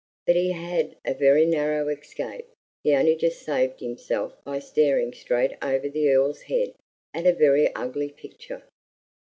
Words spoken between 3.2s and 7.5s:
saved himself by staring straight over the Earl's head at a